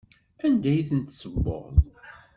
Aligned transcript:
Anda 0.45 0.71
i 0.73 0.81
ten-tessewweḍ? 0.89 1.73